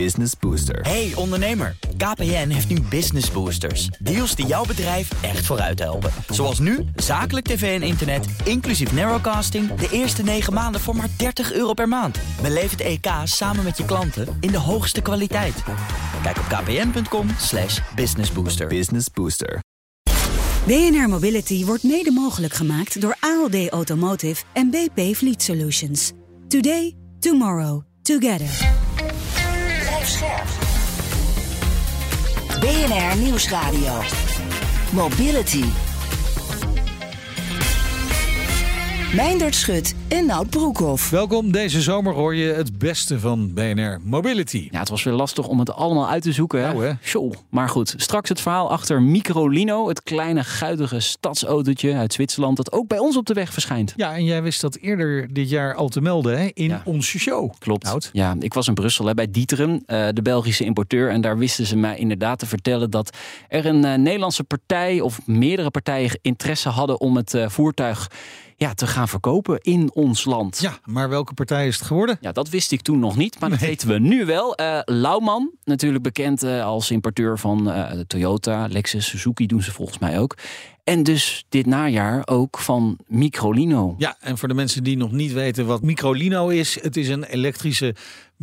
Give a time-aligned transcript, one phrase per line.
[0.00, 0.80] Business Booster.
[0.80, 3.86] Hey ondernemer, KPN heeft nu Business Boosters.
[3.86, 6.10] Deals die jouw bedrijf echt vooruit helpen.
[6.28, 9.74] Zoals nu, zakelijk tv en internet, inclusief narrowcasting...
[9.74, 12.18] de eerste 9 maanden voor maar 30 euro per maand.
[12.42, 15.62] Beleef het EK samen met je klanten in de hoogste kwaliteit.
[16.22, 18.66] Kijk op kpn.com slash businessbooster.
[18.66, 19.60] Business Booster.
[20.66, 26.12] BNR Mobility wordt mede mogelijk gemaakt door ALD Automotive en BP Fleet Solutions.
[26.48, 28.73] Today, tomorrow, together.
[32.64, 33.92] BNR Nieuwsradio.
[34.92, 35.83] Mobility.
[39.16, 41.10] Meindert Schut en Nout Broekhoff.
[41.10, 44.68] Welkom, deze zomer hoor je het beste van BNR Mobility.
[44.70, 46.60] Ja, het was weer lastig om het allemaal uit te zoeken.
[46.60, 46.72] Hè?
[46.72, 46.92] Nou, hè?
[47.02, 47.30] Zo.
[47.48, 52.88] Maar goed, straks het verhaal achter Microlino, het kleine guidige stadsautootje uit Zwitserland dat ook
[52.88, 53.92] bij ons op de weg verschijnt.
[53.96, 56.82] Ja, en jij wist dat eerder dit jaar al te melden hè, in Ja.
[56.84, 57.52] onze show.
[57.58, 57.84] Klopt.
[57.84, 58.10] Nout.
[58.12, 61.10] Ja, ik was in Brussel hè, bij Dieteren, eh, de Belgische importeur.
[61.10, 63.16] En daar wisten ze mij inderdaad te vertellen dat
[63.48, 68.10] er een eh, Nederlandse partij of meerdere partijen interesse hadden om het eh, voertuig
[68.56, 70.58] ja, te gaan verkopen in ons land.
[70.60, 72.18] Ja, maar welke partij is het geworden?
[72.20, 73.68] Ja, dat wist ik toen nog niet, maar dat Nee.
[73.68, 74.54] weten we nu wel.
[74.54, 79.98] Eh Lauman, natuurlijk bekend eh, als importeur van eh, Toyota, Lexus, Suzuki doen ze volgens
[79.98, 80.36] mij ook.
[80.84, 83.94] En dus dit najaar ook van Microlino.
[83.98, 87.24] Ja, en voor de mensen die nog niet weten wat Microlino is, het is een
[87.24, 87.94] elektrische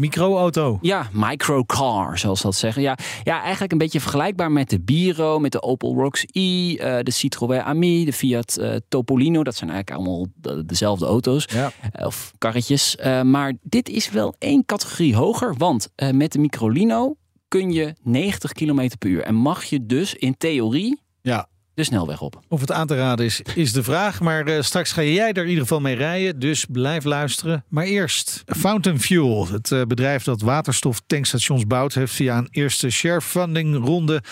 [0.02, 0.78] microauto.
[0.82, 2.82] Ja, microcar, zoals dat zeggen.
[2.82, 6.98] Ja, ja, eigenlijk een beetje vergelijkbaar met de Biro, met de Opel Rocks i, eh,
[7.04, 9.44] de Citroën Ami, de Fiat eh, Topolino.
[9.44, 11.46] Dat zijn eigenlijk allemaal de- dezelfde auto's.
[11.54, 11.72] Ja.
[11.92, 12.96] Eh, of karretjes.
[13.24, 15.56] Maar dit is wel één categorie hoger.
[15.58, 17.16] Want met de Microlino
[17.48, 19.22] kun je 90 km per uur.
[19.24, 22.40] En mag je dus in theorie Ja, de snelweg op.
[22.48, 24.20] Of het aan te raden is, is de vraag.
[24.20, 26.40] Maar eh, straks ga jij er in ieder geval mee rijden.
[26.40, 27.64] Dus blijf luisteren.
[27.68, 29.48] Maar eerst Fountain Fuel.
[29.48, 31.94] Het eh, bedrijf dat waterstoftankstations bouwt...
[31.94, 34.24] heeft via een eerste share funding ronde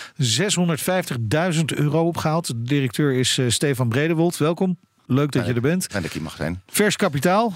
[1.56, 2.48] 650.000 euro opgehaald.
[2.48, 4.38] De directeur is eh, Stefan Bredewold.
[4.38, 4.78] Welkom.
[5.06, 5.86] Leuk dat je er bent.
[5.90, 6.62] Fijn dat ik hier mag zijn.
[6.68, 7.54] Vers kapitaal.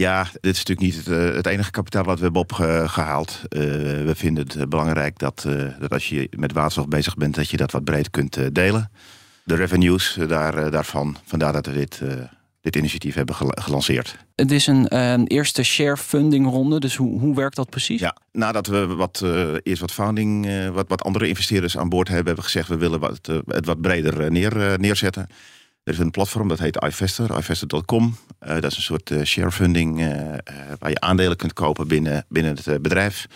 [0.00, 3.40] Ja, dit is natuurlijk niet het, eh, het enige kapitaal wat we hebben opgehaald.
[3.48, 7.48] Eh, we vinden het belangrijk dat, eh, dat als je met waterstof bezig bent, dat
[7.48, 8.90] je dat wat breed kunt delen.
[9.48, 12.08] De revenues eh, daar, eh, daarvan, vandaar dat we dit, eh,
[12.60, 14.16] dit initiatief hebben gel- gelanceerd.
[14.34, 16.80] Het is een eerste share funding ronde.
[16.80, 18.00] Dus hoe, hoe werkt dat precies?
[18.00, 19.24] Ja, nadat we wat,
[19.62, 23.00] eerst wat founding, wat, wat andere investeerders aan boord hebben, hebben we gezegd we willen
[23.00, 25.26] wat, het wat breder neer, neerzetten.
[25.88, 28.16] Er is een platform dat heet iVester, iVester.com.
[28.38, 30.38] Dat is een soort share funding eh, eh,
[30.78, 33.26] waar je aandelen kunt kopen binnen, binnen het bedrijf.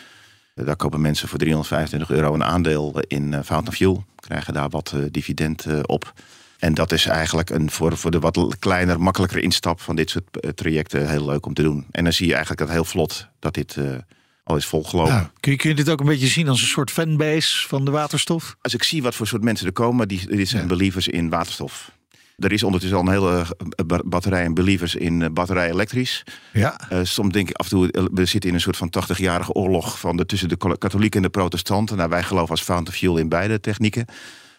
[0.55, 4.05] Daar kopen mensen voor 325 euro een aandeel in eh, Fountain Fuel.
[4.17, 6.13] Krijgen daar wat eh, dividend eh, op.
[6.59, 10.57] En dat is eigenlijk een, voor, voor de wat kleiner, makkelijker instap van dit soort
[10.57, 11.87] trajecten heel leuk om te doen.
[11.91, 13.77] En dan zie je eigenlijk dat heel vlot dat dit
[14.45, 15.13] al is volgelopen.
[15.13, 17.85] Nou, kun, je, kun je dit ook een beetje zien als een soort fanbase van
[17.85, 18.57] de waterstof?
[18.61, 20.69] Als ik zie wat voor soort mensen er komen, die, die zijn Ja.
[20.69, 21.91] believers in waterstof.
[22.43, 26.23] Er is ondertussen al een hele eh, ba- batterij en believers in eh, batterij elektrisch.
[26.53, 26.81] Ja.
[26.89, 29.99] Eh, soms denk ik af en toe, we zitten in een soort van 80-jarige oorlog
[29.99, 31.97] van de, tussen de katholieken en de protestanten.
[31.97, 34.05] Nou, wij geloven als Fountain Fuel in beide technieken.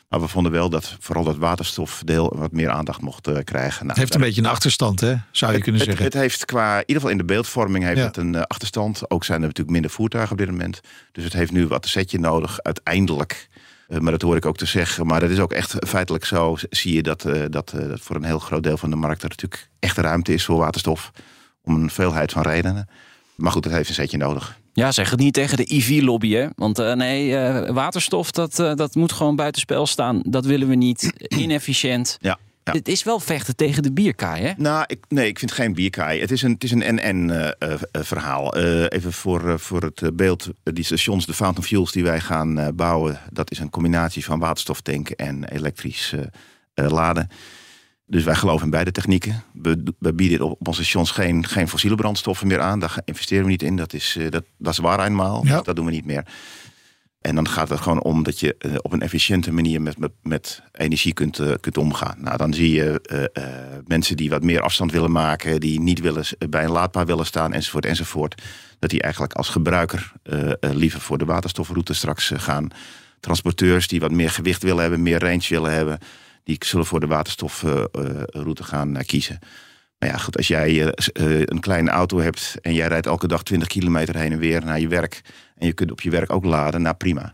[0.10, 3.78] Maar we vonden wel dat vooral dat waterstofdeel wat meer aandacht mocht krijgen.
[3.80, 5.16] Nou, Het heeft een beetje een achterstand, hè?
[5.32, 6.04] Zou je kunnen zeggen.
[6.06, 8.06] Het heeft qua, in ieder geval in de beeldvorming heeft Ja.
[8.06, 9.10] het een achterstand.
[9.10, 10.80] Ook zijn er natuurlijk minder voertuigen op dit moment.
[11.12, 13.48] Dus het heeft nu wat setje nodig, uiteindelijk.
[13.88, 15.06] Eh, maar dat hoor ik ook te zeggen.
[15.06, 16.56] Maar dat is ook echt feitelijk zo.
[16.70, 19.24] Zie je dat, eh, dat, eh, dat voor een heel groot deel van de markt
[19.24, 21.12] er natuurlijk echt ruimte is voor waterstof.
[21.64, 22.90] Om een veelheid van redenen.
[23.36, 24.58] Maar goed, het heeft een setje nodig.
[24.74, 26.48] Ja, zeg het niet tegen de EV-lobby, hè?
[26.56, 27.36] Want nee,
[27.72, 30.22] waterstof, dat, dat moet gewoon buitenspel staan.
[30.26, 31.14] Dat willen we niet.
[31.28, 32.18] Inefficiënt.
[32.22, 32.38] Ja.
[32.64, 32.74] Ja.
[32.74, 34.52] Het is wel vechten tegen de bierkaai, hè?
[34.58, 36.20] Nou, ik, nee, ik vind het geen bierkaai.
[36.22, 38.54] Het is een, het is een NN-verhaal.
[38.56, 40.50] Eh, even voor, eh, voor het eh, beeld.
[40.64, 43.20] eh, Die stations, de Fountain Fuels die wij gaan eh, bouwen...
[43.32, 46.24] dat is een combinatie van waterstoftanken en elektrisch eh,
[46.86, 47.28] eh, laden.
[48.06, 49.44] Dus wij geloven in beide technieken.
[49.54, 52.80] We, we bieden op, op onze stations geen, geen fossiele brandstoffen meer aan.
[52.80, 53.76] Daar investeren we niet in.
[53.76, 55.46] Dat is, eh, dat, dat is waar eenmaal.
[55.46, 55.62] Ja.
[55.62, 56.26] Dat doen we niet meer.
[57.24, 60.62] En dan gaat het gewoon om dat je eh, op een efficiënte manier met, met,
[60.72, 62.16] energie kunt, eh, kunt omgaan.
[62.20, 63.44] Nou, dan zie je eh,
[63.86, 67.54] mensen die wat meer afstand willen maken, die niet willen, bij een laadpaal willen staan,
[67.54, 68.42] enzovoort, enzovoort.
[68.80, 70.12] Dat die eigenlijk als gebruiker
[70.60, 72.68] liever voor de waterstofroute straks gaan.
[73.20, 76.00] Transporteurs die wat meer gewicht willen hebben, meer range willen hebben,
[76.44, 79.40] die zullen voor de waterstofroute gaan kiezen.
[80.04, 83.28] Maar ja, goed, als jij eh, eh, een kleine auto hebt en jij rijdt elke
[83.28, 85.22] dag 20 kilometer heen en weer naar je werk.
[85.58, 87.34] En je kunt op je werk ook laden, nou prima.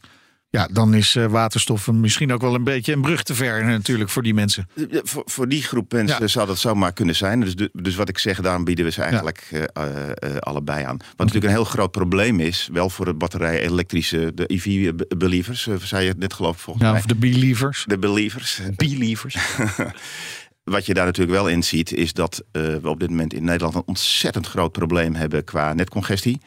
[0.52, 4.10] Ja, dan is uh, waterstof misschien ook wel een beetje een brug te ver natuurlijk
[4.10, 4.68] voor die mensen.
[4.92, 7.40] Voor, voor die groep mensen zou dat zomaar kunnen zijn.
[7.40, 9.68] Dus, dus wat ik zeg, daarom bieden we ze eigenlijk ja.
[9.78, 10.98] uh, uh, allebei aan.
[10.98, 11.14] Wat okay.
[11.18, 16.14] natuurlijk een heel groot probleem is, wel voor de batterij elektrische, de EV-believers, zei je
[16.18, 17.00] net geloof ik volgens ja, mij.
[17.00, 17.84] Of de believers.
[17.88, 18.62] De believers.
[18.76, 19.36] Believers.
[20.70, 23.76] Wat je daar natuurlijk wel in ziet, is dat we op dit moment in Nederland
[23.76, 26.42] een ontzettend groot probleem hebben qua netcongestie.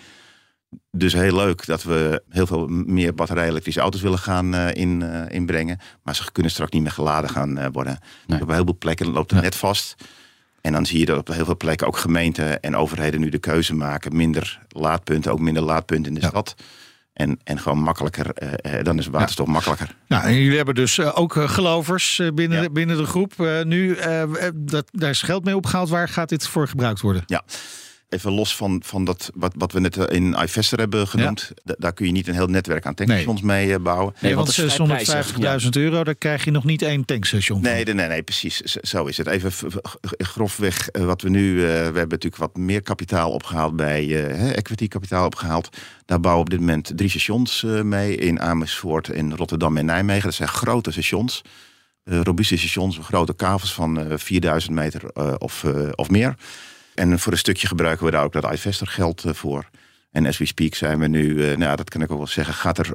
[0.90, 5.22] Dus heel leuk dat we heel veel meer batterij-elektrische auto's willen gaan uh, in, uh,
[5.28, 5.78] inbrengen.
[6.02, 7.98] Maar ze kunnen straks niet meer geladen gaan worden.
[8.26, 8.42] Nee.
[8.42, 9.44] Op heel veel plekken loopt het ja.
[9.44, 9.94] net vast.
[10.60, 13.38] En dan zie je dat op heel veel plekken ook gemeenten en overheden nu de
[13.38, 14.16] keuze maken.
[14.16, 16.28] Minder laadpunten, ook minder laadpunten in de ja.
[16.28, 16.54] stad.
[17.12, 18.34] En, en gewoon makkelijker,
[18.82, 19.52] dan is waterstof ja.
[19.52, 19.96] makkelijker.
[20.06, 22.70] Nou, en jullie hebben dus ook gelovers binnen, ja.
[22.70, 23.62] binnen de groep.
[23.64, 23.96] nu,
[24.54, 25.88] dat, daar is geld mee opgehaald.
[25.88, 27.22] Waar gaat dit voor gebruikt worden?
[27.26, 27.42] Ja,
[28.12, 31.52] even los van, van dat, wat, wat we net in iVester hebben genoemd.
[31.64, 31.74] Ja.
[31.78, 33.66] Daar kun je niet een heel netwerk aan tankstations nee.
[33.66, 34.14] mee bouwen.
[34.20, 34.66] Nee, want 650.000
[35.38, 35.58] ja.
[35.70, 37.72] euro, daar krijg je nog niet één tankstation van.
[37.72, 38.60] Nee, nee, nee, nee, precies.
[38.62, 39.26] Zo is het.
[39.26, 39.52] Even
[40.18, 41.50] grofweg wat we nu...
[41.52, 45.76] Uh, we hebben natuurlijk wat meer kapitaal opgehaald bij uh, equity kapitaal opgehaald.
[46.04, 48.16] Daar bouwen we op dit moment drie stations uh, mee.
[48.16, 50.24] In Amersfoort, in Rotterdam en Nijmegen.
[50.24, 51.42] Dat zijn grote stations.
[52.04, 56.34] robuuste stations, grote kavels van 4000 meter of, of meer.
[56.94, 59.68] En voor een stukje gebruiken we daar ook dat iVester geld voor.
[60.10, 62.54] En as we speak zijn we nu, uh, nou dat kan ik ook wel zeggen,
[62.54, 62.90] gaat er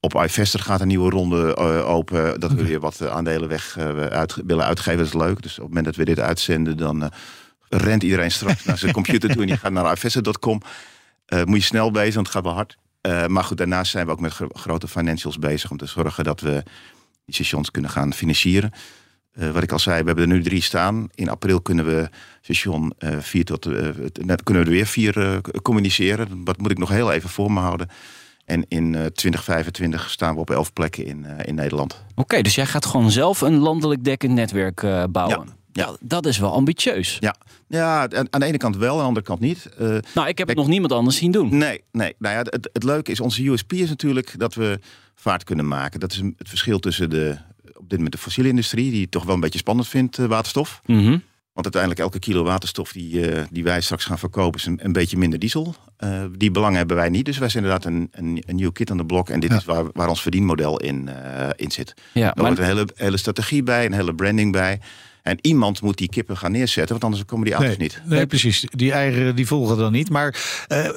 [0.00, 2.40] op iVester gaat een nieuwe ronde uh, open.
[2.40, 3.78] Dat we weer wat aandelen weg
[4.10, 4.98] uit, willen uitgeven.
[4.98, 5.42] Dat is leuk.
[5.42, 7.10] Dus op het moment dat we dit uitzenden, dan
[7.68, 10.62] rent iedereen straks naar zijn computer toe en die gaat naar iVester.com.
[11.44, 12.76] moet je snel bezig, want het gaat wel hard.
[13.28, 16.40] maar goed, daarnaast zijn we ook met gro grote financials bezig om te zorgen dat
[16.40, 16.62] we
[17.24, 18.72] die stations kunnen gaan financieren.
[19.38, 21.08] Uh, wat ik al zei, we hebben er nu drie staan.
[21.14, 22.08] In april kunnen we
[22.40, 23.74] station uh, vier tot uh,
[24.42, 26.44] kunnen we er weer vier communiceren.
[26.44, 27.88] Dat moet ik nog heel even voor me houden.
[28.44, 32.04] En in 2025 staan we op elf plekken in, in Nederland.
[32.10, 34.80] Oké, okay, dus jij gaat gewoon zelf een landelijk dekkend netwerk
[35.10, 35.46] bouwen.
[35.46, 35.54] Ja.
[35.72, 35.96] Ja.
[36.00, 37.16] Dat is wel ambitieus.
[37.20, 37.34] Ja,
[37.68, 39.68] ja aan de ene kant wel, aan de andere kant niet.
[40.14, 41.56] nou, ik heb het nog niemand anders zien doen.
[41.56, 42.14] Nee, nee.
[42.18, 44.78] Nou ja, het, het leuke is, onze USP is natuurlijk dat we
[45.14, 46.00] vaart kunnen maken.
[46.00, 47.36] Dat is het verschil tussen de
[47.86, 50.26] op dit moment de fossiele industrie, die het toch wel een beetje spannend vindt, uh,
[50.26, 50.80] waterstof.
[50.84, 51.22] Mm -hmm.
[51.52, 54.92] Want uiteindelijk elke kilo waterstof die, uh, die wij straks gaan verkopen is een, een
[54.92, 55.74] beetje minder diesel.
[56.04, 57.24] Uh, die belangen hebben wij niet.
[57.24, 59.28] Dus wij zijn inderdaad een, een, een nieuw kit aan de blok.
[59.28, 59.56] En dit ja.
[59.56, 61.10] is waar, waar ons verdienmodel in,
[61.56, 61.94] in zit.
[62.12, 64.80] Ja, er wordt een hele, hele strategie bij, een hele branding bij.
[65.26, 68.00] En iemand moet die kippen gaan neerzetten, want anders komen die auto's nee, niet.
[68.04, 68.64] Nee, precies.
[68.70, 70.10] Die eieren die volgen dan niet.
[70.10, 70.36] Maar
[70.68, 70.88] uh,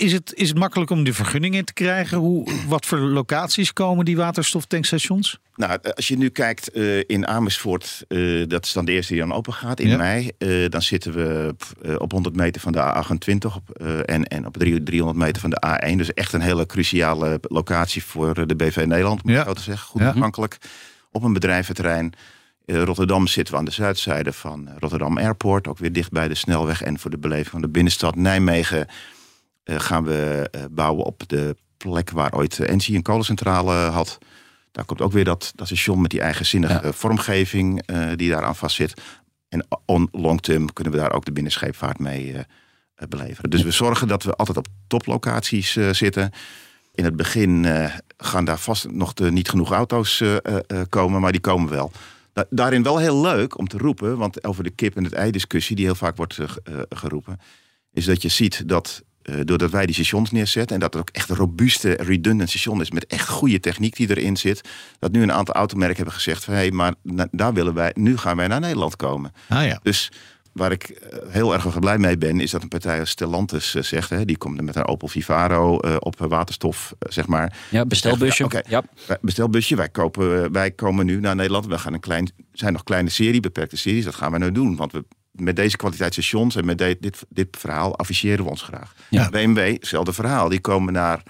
[0.00, 2.18] is, het, is het makkelijk om de vergunningen te krijgen?
[2.18, 5.38] Hoe, wat voor locaties komen die waterstoftankstations?
[5.54, 9.22] Nou, als je nu kijkt uh, in Amersfoort, uh, dat is dan de eerste die
[9.22, 9.96] dan open gaat in ja.
[9.96, 10.30] mei.
[10.68, 11.54] dan zitten we
[11.98, 13.70] op 100 meter van de A28 op,
[14.04, 15.96] en, en op 300 meter van de A1.
[15.96, 19.44] Dus echt een hele cruciale locatie voor de BV Nederland, moet ik ja.
[19.44, 19.86] zo te zeggen.
[19.86, 20.58] Goed toegankelijk.
[21.12, 22.14] Op een bedrijventerrein.
[22.70, 26.34] Uh, Rotterdam zitten we aan de zuidzijde van Rotterdam Airport, ook weer dicht bij de
[26.34, 26.82] snelweg.
[26.82, 28.86] En voor de beleving van de binnenstad Nijmegen
[29.64, 34.18] uh, gaan we uh, bouwen op de plek waar ooit Engie een kolencentrale had.
[34.72, 36.92] Daar komt ook weer dat, dat station met die eigenzinnige ja.
[36.92, 37.86] vormgeving
[38.16, 39.00] die daaraan vastzit.
[39.48, 42.36] En on long term kunnen we daar ook de binnenscheepvaart mee
[43.08, 43.50] beleven.
[43.50, 46.30] Dus we zorgen dat we altijd op toplocaties zitten.
[46.94, 47.66] In het begin
[48.16, 50.22] gaan daar vast nog de, niet genoeg auto's
[50.88, 51.92] komen, maar die komen wel
[52.50, 55.76] daarin wel heel leuk om te roepen, want over de kip en het ei discussie
[55.76, 56.48] die heel vaak wordt uh,
[56.88, 57.40] geroepen,
[57.92, 61.10] is dat je ziet dat uh, doordat wij die stations neerzetten en dat het ook
[61.12, 65.22] echt een robuuste, redundant station is met echt goede techniek die erin zit, dat nu
[65.22, 66.94] een aantal automerken hebben gezegd van hé, hey, maar
[67.30, 69.32] daar willen wij, nu gaan wij naar Nederland komen.
[69.48, 69.80] Ah, ja.
[69.82, 70.10] Dus
[70.52, 74.24] waar ik heel erg blij mee ben, is dat een partij als Stellantis zegt, hè,
[74.24, 77.56] die komt met een Opel Vivaro uh, op waterstof, uh, zeg maar.
[77.70, 78.42] Ja, bestelbusje.
[78.42, 78.62] Ja, okay.
[78.68, 78.82] ja.
[79.20, 79.76] Bestelbusje.
[79.76, 81.66] Wij, kopen, wij komen nu naar Nederland.
[81.66, 84.04] We gaan een klein, zijn nog kleine serie, beperkte series.
[84.04, 87.26] Dat gaan we nu doen, want we met deze kwaliteit stations en met de, dit,
[87.28, 88.94] dit verhaal afficheren we ons graag.
[89.10, 89.28] Ja.
[89.28, 90.48] BMW, hetzelfde verhaal.
[90.48, 91.22] Die komen naar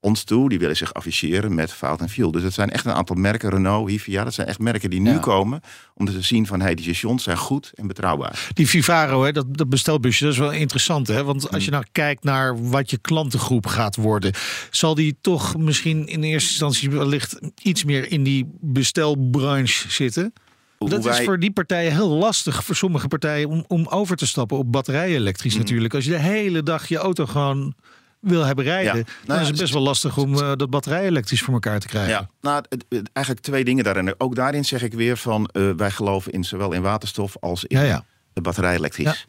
[0.00, 0.48] ons toe.
[0.48, 2.30] Die willen zich afficheren met Fout en Fuel.
[2.30, 3.50] Dus het zijn echt een aantal merken.
[3.50, 4.24] Renault, Hivia.
[4.24, 5.18] Dat zijn echt merken die nu ja.
[5.18, 5.60] komen.
[5.94, 8.48] Om te zien van hey, die stations zijn goed en betrouwbaar.
[8.54, 11.06] Die Vivaro, hè, dat, dat bestelbusje, dat is wel interessant.
[11.06, 11.24] Hè?
[11.24, 14.32] Want als je nou kijkt naar wat je klantengroep gaat worden.
[14.70, 20.32] Zal die toch misschien in eerste instantie wellicht iets meer in die bestelbranche zitten?
[20.78, 21.18] Dat wij...
[21.18, 24.72] is voor die partijen heel lastig, voor sommige partijen, om, om over te stappen op
[24.72, 25.58] batterij-elektrisch mm.
[25.58, 25.94] natuurlijk.
[25.94, 27.74] Als je de hele dag je auto gewoon
[28.20, 29.02] wil hebben rijden, ja.
[29.02, 31.86] nou, dan is het best wel lastig om uh, dat batterij elektrisch voor elkaar te
[31.86, 32.10] krijgen.
[32.10, 34.14] Ja, nou, het, het, eigenlijk twee dingen daarin.
[34.18, 37.78] Ook daarin zeg ik weer van, uh, wij geloven in zowel in waterstof als in
[37.78, 38.04] ja, ja.
[38.32, 39.26] de batterij elektrisch.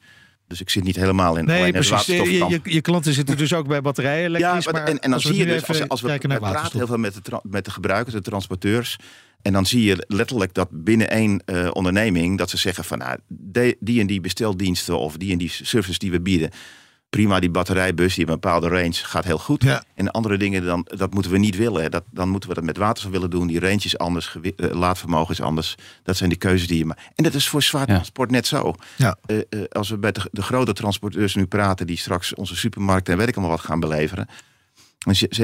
[0.48, 2.06] Dus ik zit niet helemaal in Nee, precies.
[2.06, 4.66] Je, je, je klanten zitten dus ook bij batterijen elektrisch.
[4.66, 7.40] maar- maar en, en dan zie je dus, als, we praten heel veel met de,
[7.44, 8.98] met de gebruikers, de transporteurs.
[9.42, 12.38] En dan zie je letterlijk dat binnen één eh, onderneming...
[12.38, 13.20] dat ze zeggen van nou,
[13.80, 16.50] die en die besteldiensten of die en die services die we bieden...
[17.12, 19.64] prima, die batterijbus, die een bepaalde range, gaat heel goed.
[19.64, 19.84] Ja.
[19.96, 21.92] En andere dingen, dan, dat moeten we niet willen.
[21.92, 23.48] Dat, dan moeten we dat met waterstof willen doen.
[23.48, 25.76] Die range is anders, gewi- eh, laadvermogen is anders.
[26.04, 27.02] Dat zijn die keuzes die je maakt.
[27.16, 27.94] En dat is voor zwaar Ja.
[27.94, 28.74] transport net zo.
[28.98, 29.18] Ja.
[29.26, 31.88] Eh, eh, als we met de, de grote transporteurs nu praten...
[31.88, 34.28] die straks onze supermarkten en weet ik allemaal wat gaan beleveren...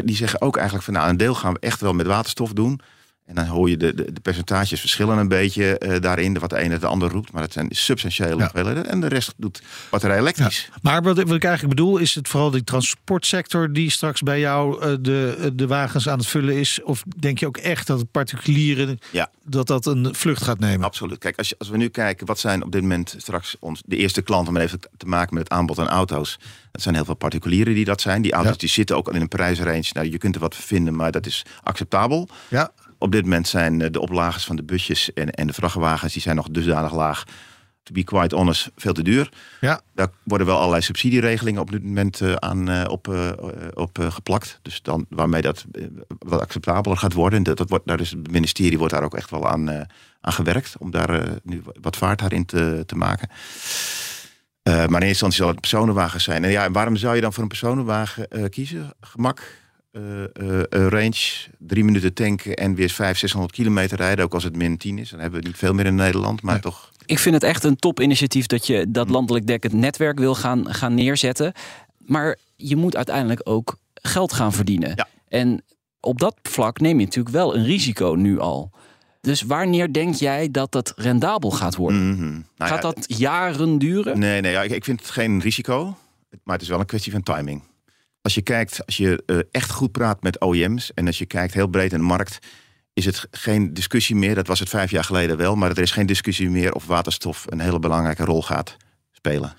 [0.06, 0.94] die zeggen ook eigenlijk van...
[0.94, 2.80] nou, een deel gaan we echt wel met waterstof doen...
[3.28, 6.40] En dan hoor je de, de, de percentages verschillen een beetje eh, daarin.
[6.40, 7.32] Wat de ene het de ander roept.
[7.32, 8.42] Maar het zijn substantiële Ja.
[8.42, 8.86] hoeveelheden.
[8.90, 10.70] En de rest doet batterij elektrisch.
[10.82, 14.82] Maar wat, wat ik eigenlijk bedoel, is het vooral die transportsector die straks bij jou
[14.82, 16.82] eh, de, de wagens aan het vullen is?
[16.84, 19.30] Of denk je ook echt dat het particulieren Ja.
[19.44, 20.86] dat dat een vlucht gaat nemen?
[20.86, 21.18] Absoluut.
[21.18, 23.96] Kijk, als, je, als we nu kijken, wat zijn op dit moment straks ons, de
[23.96, 26.40] eerste klanten, maar even te maken met het aanbod aan auto's.
[26.72, 28.22] Dat zijn heel veel particulieren die dat zijn.
[28.22, 29.90] Die auto's die zitten ook al in een prijsrange.
[29.94, 32.30] Nou, je kunt er wat vinden, maar dat is acceptabel.
[32.48, 36.14] Ja, Op dit moment zijn eh, de oplages van de busjes en, en de vrachtwagens,
[36.14, 37.24] die zijn nog dusdanig laag.
[37.84, 39.30] To be quite honest, veel te duur.
[39.62, 39.82] ja.
[39.94, 43.08] Daar worden wel allerlei subsidieregelingen op dit moment eh, aan eh, op,
[43.74, 44.60] op geplakt.
[44.62, 45.66] Dus dan waarmee dat
[46.20, 47.44] wat acceptabeler gaat worden.
[47.44, 49.70] Dat, dat wordt, daar is het ministerie wordt daar ook echt wel aan,
[50.22, 53.30] aan gewerkt om daar nu wat vaart daarin te, te maken.
[54.64, 56.44] Maar in eerste instantie zal het personenwagens zijn.
[56.44, 58.94] En ja, waarom zou je dan voor een personenwagen kiezen?
[59.02, 59.42] Gemak,
[60.34, 64.26] eh, range, drie minuten tanken en weer 500, 600 kilometer rijden.
[64.26, 65.10] Ook als het min 10 is.
[65.10, 66.62] Dan hebben we niet veel meer in Nederland, maar Nee.
[66.62, 66.92] toch.
[67.06, 70.94] Ik vind het echt een topinitiatief dat je dat landelijk dekkend netwerk wil gaan, gaan
[70.94, 71.54] neerzetten.
[71.98, 74.92] Maar je moet uiteindelijk ook geld gaan verdienen.
[74.96, 75.08] Ja.
[75.28, 75.64] En
[76.00, 78.72] op dat vlak neem je natuurlijk wel een risico nu al.
[79.22, 82.10] Dus wanneer denk jij dat dat rendabel gaat worden?
[82.10, 82.32] Mhm.
[82.32, 84.20] Nou ja, gaat dat jaren duren?
[84.20, 85.98] Nee, nee ja, ik, ik vind het geen risico.
[86.44, 87.64] Maar het is wel een kwestie van timing.
[88.28, 90.92] Als je kijkt, als je eh, echt goed praat met OEM's...
[90.94, 92.40] en als je kijkt heel breed in de markt...
[92.94, 95.56] is het geen discussie meer, dat was het vijf jaar geleden wel...
[95.56, 98.76] maar er is geen discussie meer of waterstof een hele belangrijke rol gaat
[99.12, 99.54] spelen.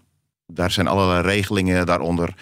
[0.46, 2.34] Daar zijn allerlei regelingen daaronder...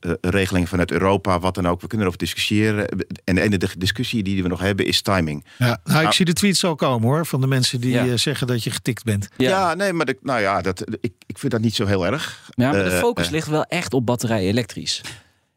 [0.00, 1.80] eh, eh, regelingen vanuit Europa, wat dan ook.
[1.80, 2.86] We kunnen erover discussiëren.
[3.24, 5.44] En de enige discussie die we nog hebben is timing.
[5.58, 5.66] ja.
[5.66, 6.12] Nou, ik Nou.
[6.12, 8.16] zie de tweets al komen hoor, van de mensen die Ja.
[8.16, 9.28] zeggen dat je getikt bent.
[9.36, 12.50] Ja, nee, maar de, nou ja, dat, ik, ik vind dat niet zo heel erg.
[12.54, 15.00] Ja, maar de focus ligt wel echt op batterij elektrisch.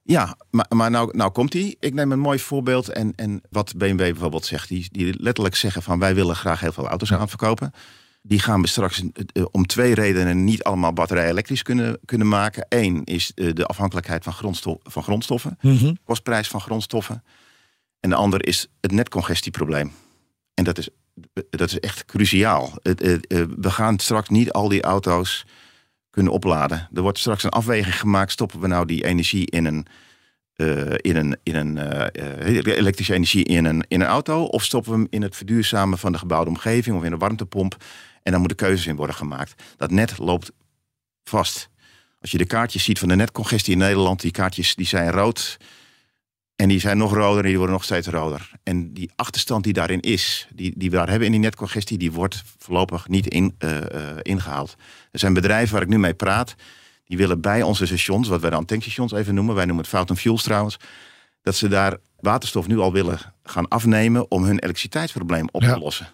[0.08, 1.76] Ja, maar, maar nou, nou komt hij.
[1.80, 2.90] Ik neem een mooi voorbeeld.
[2.90, 4.70] En, en wat BMW bijvoorbeeld zegt.
[4.70, 7.72] Die, die letterlijk zeggen van wij willen graag heel veel auto's gaan verkopen.
[8.22, 12.66] Die gaan we straks eh, om twee redenen niet allemaal batterij elektrisch kunnen, kunnen maken.
[12.70, 15.58] Eén is eh, de afhankelijkheid van, grondstof, van grondstoffen.
[15.62, 15.94] Mhm.
[16.04, 17.24] Kostprijs van grondstoffen.
[18.00, 19.92] En de ander is het netcongestieprobleem.
[20.54, 20.90] En dat is,
[21.50, 22.74] dat is echt cruciaal.
[22.82, 22.94] Eh,
[23.58, 25.46] we gaan straks niet al die auto's
[26.16, 26.90] kunnen opladen.
[26.94, 28.32] Er wordt straks een afweging gemaakt.
[28.32, 29.86] Stoppen we nou die energie in een,
[30.56, 34.44] eh, in een, in een eh, eh, elektrische energie in een, in een auto?
[34.44, 37.76] Of stoppen we hem in het verduurzamen van de gebouwde omgeving of in een warmtepomp?
[38.24, 39.64] En dan moeten keuzes in worden gemaakt.
[39.78, 40.52] Dat net loopt
[41.24, 41.70] vast.
[42.22, 45.58] Als je de kaartjes ziet van de netcongestie in Nederland, die kaartjes die zijn rood.
[46.56, 48.52] En die zijn nog roder en die worden nog steeds roder.
[48.64, 52.12] En die achterstand die daarin is, die, die we daar hebben in die netcongestie, die
[52.12, 54.76] wordt voorlopig niet in, eh, eh, ingehaald.
[55.12, 56.56] Er zijn bedrijven waar ik nu mee praat,
[57.06, 60.22] die willen bij onze stations, wat wij dan tankstations even noemen, wij noemen het Fountain
[60.22, 60.78] Fuels trouwens,
[61.42, 65.74] dat ze daar waterstof nu al willen gaan afnemen om hun elektriciteitsprobleem op Ja.
[65.74, 66.08] te lossen.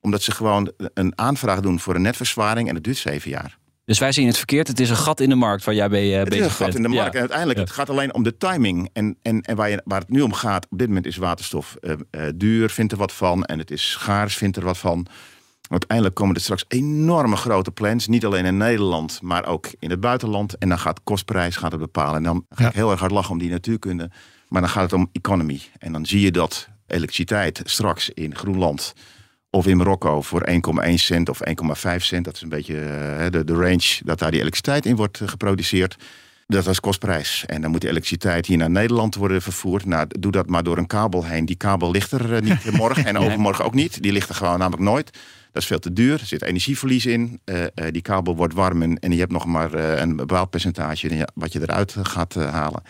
[0.00, 3.58] Omdat ze gewoon een aanvraag doen voor een netverzwaring en dat duurt zeven jaar.
[3.84, 4.68] Dus wij zien het verkeerd.
[4.68, 6.58] Het is een gat in de markt waar jij mee eh, Het is een gat
[6.58, 6.74] bent.
[6.74, 7.04] in de markt.
[7.04, 7.12] Ja.
[7.12, 7.64] En uiteindelijk, Ja.
[7.64, 8.88] het gaat alleen om de timing.
[8.92, 11.76] En, en, en waar, je, waar het nu om gaat, op dit moment is waterstof
[11.80, 13.44] eh, eh, duur, vindt er wat van.
[13.44, 15.06] En het is schaars, vindt er wat van.
[15.68, 18.06] Uiteindelijk komen er straks enorme grote plans.
[18.06, 20.58] Niet alleen in Nederland, maar ook in het buitenland.
[20.58, 22.16] En dan gaat kostprijs gaat het bepalen.
[22.16, 22.68] En dan ga Ja.
[22.68, 24.10] ik heel erg hard lachen om die natuurkunde.
[24.48, 25.60] Maar dan gaat het om economy.
[25.78, 28.94] En dan zie je dat elektriciteit straks in Groenland
[29.54, 30.48] of in Marokko voor
[30.86, 32.24] 1,1 cent of 1,5 cent.
[32.24, 35.28] Dat is een beetje eh, de, de range dat daar die elektriciteit in wordt eh,
[35.28, 35.96] geproduceerd.
[36.46, 37.44] Dat is kostprijs.
[37.46, 39.84] En dan moet die elektriciteit hier naar Nederland worden vervoerd.
[39.84, 41.44] Nou, doe dat maar door een kabel heen.
[41.44, 44.02] Die kabel ligt er eh, niet morgen en overmorgen ook niet.
[44.02, 45.10] Die ligt er gewoon namelijk nooit.
[45.52, 46.20] Dat is veel te duur.
[46.20, 47.40] Er zit energieverlies in.
[47.90, 51.60] Die kabel wordt warm en, en je hebt nog maar een bepaald percentage wat je
[51.60, 52.82] eruit gaat halen.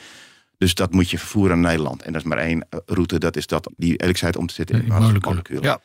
[0.59, 2.02] Dus dat moet je vervoeren naar Nederland.
[2.02, 3.18] En dat is maar één route.
[3.18, 5.62] Dat is dat die elektriciteit om te zetten in moleculen.
[5.62, 5.80] Ja.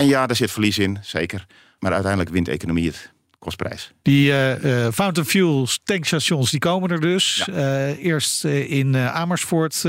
[0.00, 1.46] En ja, daar zit verlies in, zeker.
[1.78, 3.12] Maar uiteindelijk wint economie het.
[3.38, 3.92] Kostprijs.
[4.02, 7.48] Die eh, eh, Fountain Fuels tankstations die komen er dus.
[7.48, 9.82] Eh, eerst in Amersfoort.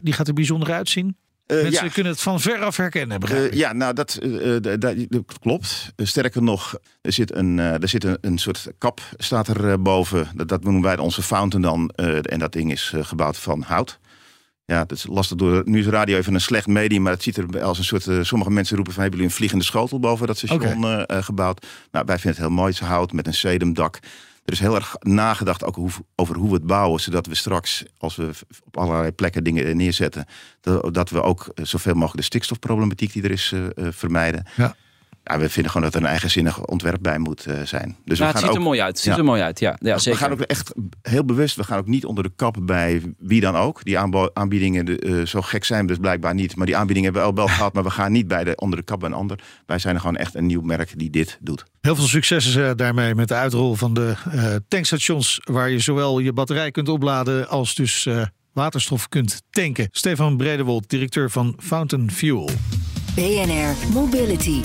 [0.00, 1.16] die gaat er bijzonder uitzien.
[1.46, 1.90] Eh, Mensen ja.
[1.90, 3.58] kunnen het van veraf herkennen, begrijp ik.
[3.58, 4.18] ja, nou dat,
[4.78, 4.94] dat,
[5.40, 5.92] klopt.
[5.96, 10.28] Sterker nog, er zit een, er zit een, een soort kap staat er boven.
[10.34, 11.88] Dat, dat noemen wij onze fountain dan.
[12.22, 13.98] en dat ding is gebouwd van hout.
[14.64, 15.62] Ja, dat is lastig door.
[15.64, 18.06] Nu is radio even een slecht medium, maar het ziet er als een soort.
[18.06, 21.24] eh, sommige mensen roepen van hebben jullie een vliegende schotel boven dat station eh, eh,
[21.24, 21.66] gebouwd.
[21.90, 22.72] Nou, wij vinden het heel mooi.
[22.72, 23.98] Het is hout met een sedumdak.
[24.44, 27.84] Er is heel erg nagedacht ook hoe, over hoe we het bouwen, zodat we straks,
[27.98, 28.30] als we
[28.64, 30.26] op allerlei plekken dingen neerzetten,
[30.60, 34.46] dat, dat we ook zoveel mogelijk de stikstofproblematiek die er is vermijden.
[34.56, 34.76] Ja.
[35.24, 37.96] Ja, we vinden gewoon dat er een eigenzinnig ontwerp bij moet eh, zijn.
[38.04, 38.88] Dus Nou, we het gaan ziet ook, er mooi uit.
[38.90, 39.18] Het ziet Ja.
[39.18, 39.76] er mooi uit, ja.
[39.80, 40.18] ja we zeker.
[40.20, 43.56] gaan ook echt heel bewust, we gaan ook niet onder de kap bij wie dan
[43.56, 43.84] ook.
[43.84, 43.98] Die
[44.32, 46.56] aanbiedingen, de, eh, zo gek zijn we dus blijkbaar niet.
[46.56, 48.78] Maar die aanbiedingen hebben we al wel gehad, maar we gaan niet bij de, onder
[48.78, 49.38] de kap bij een ander.
[49.66, 51.64] Wij zijn er gewoon echt een nieuw merk die dit doet.
[51.80, 55.40] Heel veel succes eh, daarmee met de uitrol van de eh, tankstations...
[55.44, 59.88] waar je zowel je batterij kunt opladen als dus eh, waterstof kunt tanken.
[59.90, 62.50] Stefan Bredewold, directeur van Fountain Fuel.
[63.14, 64.60] BNR Mobility.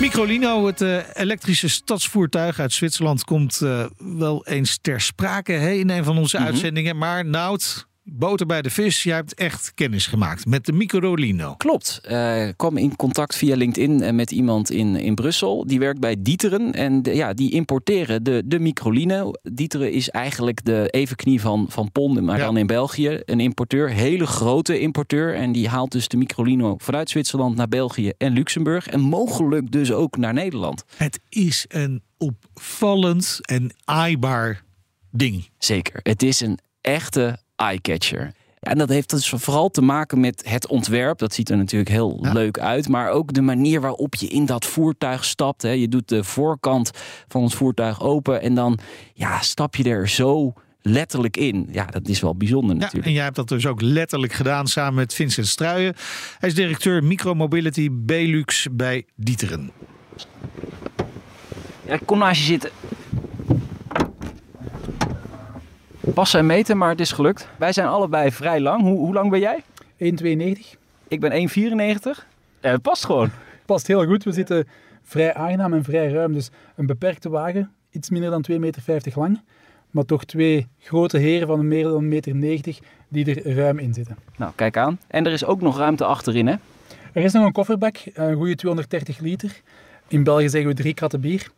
[0.00, 5.90] Microlino, het eh, elektrische stadsvoertuig uit Zwitserland, komt eh, wel eens ter sprake hè, in
[5.90, 6.98] een van onze uitzendingen.
[6.98, 11.54] Maar Nout, boter bij de vis, jij hebt echt kennis gemaakt met de Microlino.
[11.54, 12.00] Klopt.
[12.02, 15.66] Eh, Ik kwam in contact via LinkedIn eh, met iemand in, in Brussel.
[15.66, 16.72] Die werkt bij Dieteren.
[16.72, 19.38] En de- ja, die importeren de, de microline.
[19.42, 22.44] Dieteren is eigenlijk de evenknie van, van Pon, maar Ja.
[22.44, 23.20] dan in België.
[23.24, 25.34] Een importeur, hele grote importeur.
[25.34, 28.86] En die haalt dus de microlino vanuit Zwitserland naar België en Luxemburg.
[28.88, 30.84] En mogelijk dus ook naar Nederland.
[30.96, 34.62] Het is een opvallend en aaibaar
[35.10, 35.48] ding.
[35.58, 36.00] Zeker.
[36.02, 38.32] Het is een echte eyecatcher.
[38.60, 41.18] En dat heeft dus vooral te maken met het ontwerp.
[41.18, 42.32] Dat ziet er natuurlijk heel Ja.
[42.32, 42.88] leuk uit.
[42.88, 45.62] Maar ook de manier waarop je in dat voertuig stapt.
[45.62, 45.70] Hè.
[45.70, 46.90] Je doet de voorkant
[47.28, 48.42] van het voertuig open.
[48.42, 48.78] En dan
[49.14, 51.68] ja, stap je er zo letterlijk in.
[51.72, 53.06] Ja, dat is wel bijzonder Ja, natuurlijk.
[53.06, 55.94] en jij hebt dat dus ook letterlijk gedaan samen met Vincent Struijen.
[56.38, 59.70] Hij is directeur Micromobility Belux bij Dieteren.
[61.86, 62.70] Ja, kom naast je zitten.
[66.16, 67.48] Passen en meten, maar het is gelukt.
[67.56, 68.82] Wij zijn allebei vrij lang.
[68.82, 69.62] Hoe, hoe lang ben jij?
[70.54, 70.78] 1,92.
[71.08, 72.26] Ik ben 1,94.
[72.60, 73.30] Ja, het past gewoon.
[73.66, 74.24] Past heel goed.
[74.24, 74.68] We zitten
[75.02, 76.32] vrij aangenaam en vrij ruim.
[76.32, 79.40] Dus een beperkte wagen, iets minder dan 2,50 meter lang.
[79.90, 84.16] Maar toch twee grote heren van meer dan 1,90 meter die er ruim in zitten.
[84.36, 84.98] Nou, kijk aan.
[85.06, 86.54] En er is ook nog ruimte achterin, hè?
[87.12, 89.60] Er is nog een kofferbak, een goede 230 liter.
[90.08, 91.50] In België zeggen we drie kratten bier.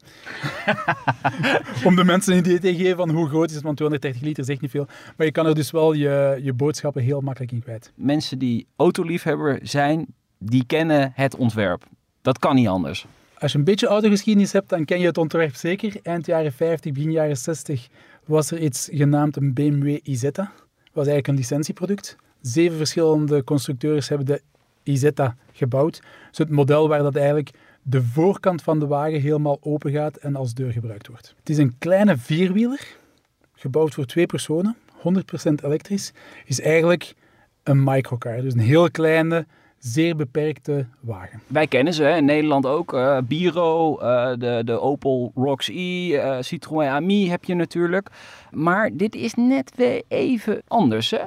[1.85, 4.45] Om de mensen een idee te geven van hoe groot is het, want 230 liter
[4.45, 4.87] zegt niet veel.
[5.17, 7.93] Maar je kan er dus wel je, je boodschappen heel makkelijk in kwijt.
[7.95, 10.07] Mensen die autoliefhebber zijn,
[10.39, 11.85] die kennen het ontwerp.
[12.23, 13.07] Dat kan niet anders.
[13.39, 15.97] Als je een beetje autogeschiedenis hebt, dan ken je het ontwerp zeker.
[16.03, 17.89] Eind jaren 50, begin jaren 60
[18.25, 20.43] was er iets genaamd een BMW Isetta.
[20.43, 22.17] Dat was eigenlijk een licentieproduct.
[22.41, 24.43] Zeven verschillende constructeurs hebben de
[24.83, 26.03] Isetta gebouwd.
[26.29, 27.51] Dus het model waar dat eigenlijk
[27.83, 31.35] de voorkant van de wagen helemaal open gaat en als deur gebruikt wordt.
[31.39, 32.97] Het is een kleine vierwieler,
[33.55, 36.13] gebouwd voor twee personen, 100% elektrisch.
[36.45, 37.15] Is eigenlijk
[37.63, 39.47] een microcar, dus een heel kleine,
[39.79, 41.41] zeer beperkte wagen.
[41.47, 42.17] Wij kennen ze hè?
[42.17, 42.93] in Nederland ook.
[42.95, 48.09] eh, Biro, eh, de, de Opel Rocks E, eh, Citroën Ami heb je natuurlijk.
[48.51, 51.21] Maar dit is net weer even anders, hè?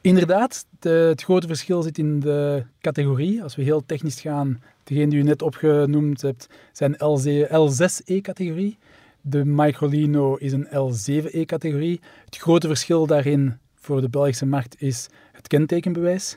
[0.00, 3.42] Inderdaad, de- het grote verschil zit in de categorie.
[3.42, 6.94] Als we heel technisch gaan, degene die u net opgenoemd hebt, zijn
[7.46, 8.78] L6E-categorie.
[9.20, 12.00] De Microlino is een L7E-categorie.
[12.24, 16.36] Het grote verschil daarin voor de Belgische markt is het kentekenbewijs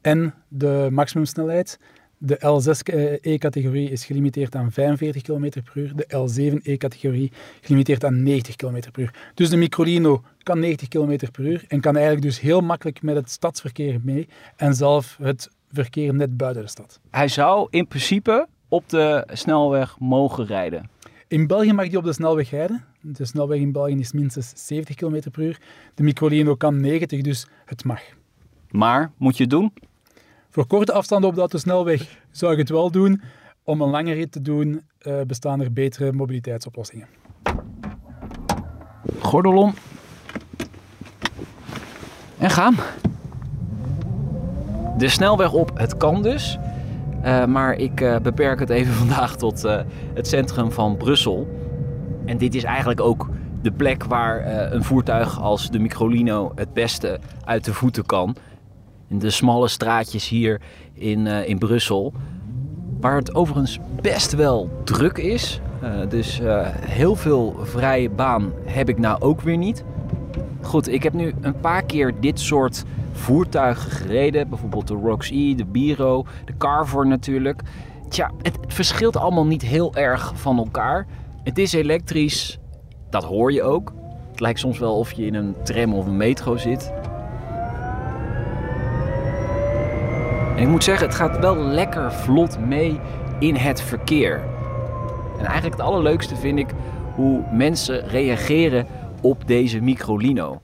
[0.00, 1.78] en de maximumsnelheid.
[2.18, 5.92] De L6E-categorie is gelimiteerd aan 45 km per uur.
[5.96, 9.14] De L7E-categorie gelimiteerd aan 90 km per uur.
[9.34, 13.16] Dus de Microlino kan 90 km per uur en kan eigenlijk dus heel makkelijk met
[13.16, 17.00] het stadsverkeer mee en zelf het verkeer net buiten de stad.
[17.10, 20.90] Hij zou in principe op de snelweg mogen rijden.
[21.28, 22.84] In België mag die op de snelweg rijden.
[23.00, 25.60] De snelweg in België is minstens 70 km per uur.
[25.94, 28.00] De Microlino kan 90, dus het mag.
[28.70, 29.72] Maar moet je het doen?
[30.50, 33.22] Voor korte afstanden op de autosnelweg zou ik het wel doen.
[33.62, 37.08] Om een lange rit te doen, eh, bestaan er betere mobiliteitsoplossingen.
[39.18, 39.74] Gordel om.
[42.38, 42.76] En gaan.
[44.98, 46.58] De snelweg op, het kan dus.
[47.22, 49.80] Eh, maar ik eh, beperk het even vandaag tot eh,
[50.14, 51.48] het centrum van Brussel.
[52.24, 53.28] En dit is eigenlijk ook
[53.62, 58.36] de plek waar een voertuig als de Microlino het beste uit de voeten kan.
[59.08, 60.60] In de smalle straatjes hier
[60.92, 62.12] in, in Brussel.
[63.00, 65.60] Waar het overigens best wel druk is.
[66.08, 66.40] Dus
[66.80, 69.84] heel veel vrije baan heb ik nou ook weer niet.
[70.62, 74.48] Goed, ik heb nu een paar keer dit soort voertuigen gereden.
[74.48, 77.62] Bijvoorbeeld de Rox-E, de Biro, de Carver natuurlijk.
[78.08, 81.06] Tja, het, verschilt allemaal niet heel erg van elkaar.
[81.44, 82.58] Het is elektrisch,
[83.10, 83.92] dat hoor je ook.
[84.30, 86.92] Het lijkt soms wel of je in een tram of een metro zit.
[90.56, 93.00] Ik moet zeggen, het gaat wel lekker vlot mee
[93.38, 94.40] in het verkeer.
[95.38, 96.68] En eigenlijk het allerleukste vind ik
[97.14, 98.86] hoe mensen reageren
[99.20, 100.60] op deze Microlino.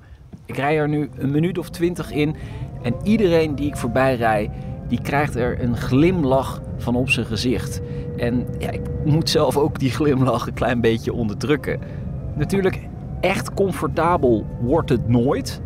[0.47, 2.37] Ik rij er nu een minuut of twintig in
[2.83, 4.51] en iedereen die ik voorbij rij,
[4.89, 7.81] die krijgt er een glimlach van op zijn gezicht.
[8.17, 11.81] En ja, ik moet zelf ook die glimlach een klein beetje onderdrukken.
[12.37, 12.81] Natuurlijk,
[13.21, 15.61] echt comfortabel wordt het nooit.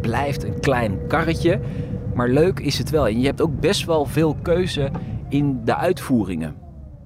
[0.00, 1.60] Blijft een klein karretje.
[2.14, 3.06] Maar leuk is het wel.
[3.06, 4.90] En je hebt ook best wel veel keuze
[5.28, 6.54] in de uitvoeringen.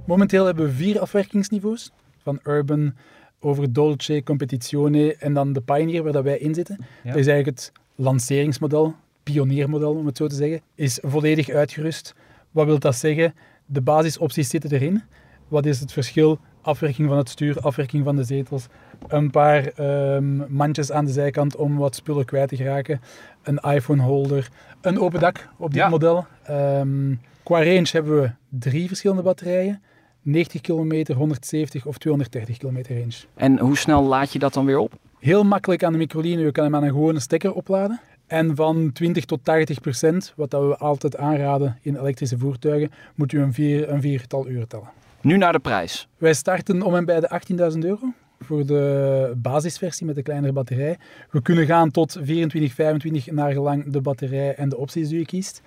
[0.07, 1.93] Momenteel hebben we vier afwerkingsniveaus.
[2.23, 2.95] Van Urban
[3.43, 6.77] over Dolce, Competizione en dan de Pioneer waar dat wij in zitten.
[7.05, 12.15] Dat is eigenlijk het lanceringsmodel, pioniermodel om het zo te zeggen, is volledig uitgerust.
[12.51, 13.35] Wat wil dat zeggen?
[13.67, 15.03] De basisopties zitten erin.
[15.49, 16.39] Wat is het verschil?
[16.63, 18.67] Afwerking van het stuur, afwerking van de zetels,
[19.09, 23.01] een paar ehm, mandjes aan de zijkant om wat spullen kwijt te geraken,
[23.43, 24.49] een iPhone holder,
[24.81, 25.89] een open dak op dit Ja.
[25.89, 26.27] model.
[26.43, 29.83] Ehm, qua range hebben we drie verschillende batterijen.
[30.23, 33.15] 90 kilometer, 170 of 230 kilometer range.
[33.35, 34.93] En hoe snel laad je dat dan weer op?
[35.19, 38.01] Heel makkelijk aan de microlino, je kan hem aan een gewone stekker opladen.
[38.27, 43.33] En van 20 tot 80 procent, wat dat we altijd aanraden in elektrische voertuigen, moet
[43.33, 44.91] u een, vier, een viertal uren tellen.
[45.21, 46.09] Nu naar de prijs.
[46.19, 47.41] Wij starten om en bij de
[47.73, 50.99] 18.000 euro voor de basisversie met de kleinere batterij.
[51.31, 55.25] We kunnen gaan tot 24, 25 naar gelang de batterij en de opties die je
[55.25, 55.63] kiest.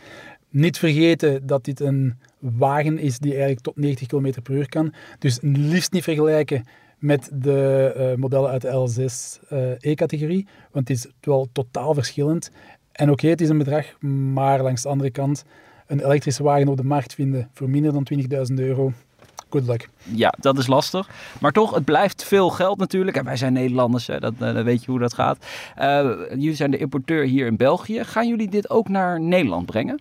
[0.56, 4.94] Niet vergeten dat dit een wagen is die eigenlijk tot 90 km per uur kan.
[5.20, 6.64] Dus liefst niet vergelijken
[7.00, 12.52] met de eh, modellen uit de L6 eh, want het is wel totaal verschillend.
[12.92, 14.02] En oké, het is een bedrag,
[14.34, 15.46] maar langs de andere kant,
[15.88, 18.08] een elektrische wagen op de markt vinden voor minder dan
[18.50, 18.92] 20.000 euro,
[19.50, 19.90] good luck.
[20.04, 21.10] Ja, dat is lastig.
[21.42, 23.18] Maar toch, het blijft veel geld natuurlijk.
[23.18, 25.46] En wij zijn Nederlanders, hè, dat, eh, dan weet je hoe dat gaat.
[26.30, 28.04] Jullie zijn de importeur hier in België.
[28.04, 30.00] Gaan jullie dit ook naar Nederland brengen?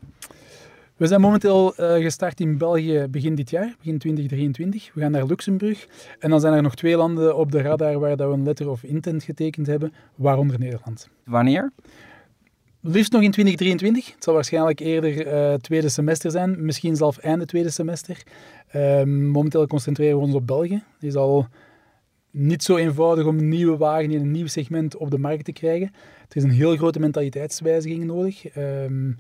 [0.97, 4.91] We zijn momenteel eh, gestart in België begin dit jaar, begin 2023.
[4.95, 5.87] We gaan naar Luxemburg.
[6.19, 8.69] En dan zijn er nog twee landen op de radar waar dat we een letter
[8.69, 11.09] of intent getekend hebben, waaronder Nederland.
[11.25, 11.73] Wanneer?
[12.81, 14.15] Liefst nog in 2023.
[14.15, 18.23] Het zal waarschijnlijk eerder eh tweede semester zijn, misschien zelfs einde tweede semester.
[18.69, 20.83] Ehm, momenteel concentreren we ons op België.
[20.95, 21.47] Het is al
[22.31, 25.53] niet zo eenvoudig om een nieuwe wagen in een nieuw segment op de markt te
[25.53, 25.91] krijgen.
[26.29, 28.47] Er is een heel grote mentaliteitswijziging nodig.
[28.47, 29.11] Ehm,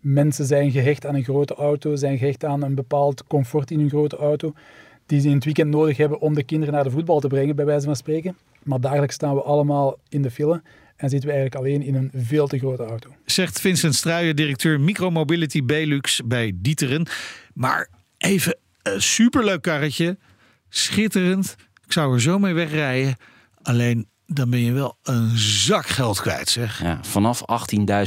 [0.00, 3.88] mensen zijn gehecht aan een grote auto, zijn gehecht aan een bepaald comfort in hun
[3.88, 4.52] grote auto,
[5.06, 7.56] die ze in het weekend nodig hebben om de kinderen naar de voetbal te brengen,
[7.56, 8.36] bij wijze van spreken.
[8.62, 10.62] Maar dagelijks staan we allemaal in de file
[10.96, 13.10] en zitten we eigenlijk alleen in een veel te grote auto.
[13.24, 17.06] Zegt Vincent Struijen, directeur Micromobility Belux bij Dieteren.
[17.54, 20.18] Maar even een superleuk karretje.
[20.68, 21.56] Schitterend.
[21.86, 23.16] Ik zou er zo mee wegrijden.
[23.62, 26.82] Alleen dan ben je wel een zak geld kwijt, zeg.
[26.82, 27.42] Ja, vanaf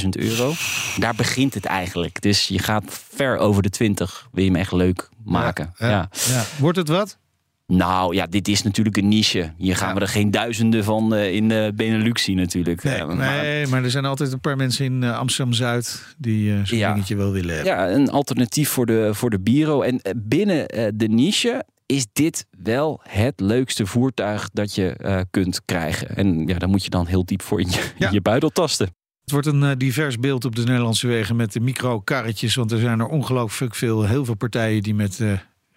[0.02, 0.52] 18.000 euro.
[0.98, 2.20] Daar begint het eigenlijk.
[2.22, 2.84] Dus je gaat
[3.14, 4.28] ver over de 20.
[4.32, 5.74] Wil je hem echt leuk maken.
[5.78, 6.44] Ja, Ja, ja.
[6.58, 7.18] Wordt het wat?
[7.66, 9.52] Nou ja, dit is natuurlijk een niche.
[9.56, 12.82] Hier gaan we er geen duizenden van eh, in de Benelux zien natuurlijk.
[12.82, 16.14] Nee, maar- nee, maar er zijn altijd een paar mensen in eh, Amsterdam-Zuid...
[16.18, 16.92] die eh, zo'n Ja.
[16.92, 17.72] dingetje wel willen hebben.
[17.72, 19.82] Ja, een alternatief voor de, voor de Biro.
[19.82, 25.20] En eh, binnen eh, de niche is dit wel het leukste voertuig dat je eh,
[25.30, 26.16] kunt krijgen.
[26.16, 28.10] En ja, daar moet je dan heel diep voor in je, Ja.
[28.10, 28.86] je buidel tasten.
[29.20, 32.54] Het wordt een eh, divers beeld op de Nederlandse wegen met de micro-karretjes.
[32.54, 35.32] Want er zijn er ongelooflijk veel, heel veel partijen die met eh,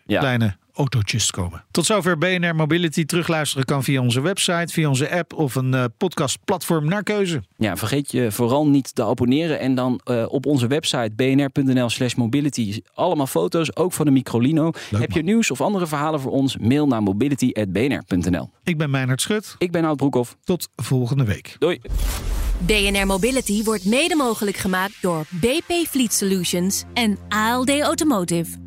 [0.08, 0.20] Ja.
[0.20, 1.64] kleine autootjes komen.
[1.72, 3.06] Tot zover BNR Mobility.
[3.06, 7.44] Terugluisteren kan via onze website, via onze app of een eh, podcastplatform naar keuze.
[7.58, 9.60] Ja, vergeet je vooral niet te abonneren.
[9.60, 14.72] En dan eh, op onze website bnr.nl slash mobility allemaal foto's, ook van de Microlino.
[14.98, 16.58] Heb je nieuws of andere verhalen voor ons?
[16.58, 18.50] Mail naar mobility.bnr.nl.
[18.64, 19.56] Ik ben Meijnerd Schut.
[19.58, 20.38] Ik ben Oud Broekhoff.
[20.44, 21.56] Tot volgende week.
[21.60, 21.82] Doei.
[22.58, 28.67] BNR Mobility wordt mede mogelijk gemaakt door BP Fleet Solutions en ALD Automotive.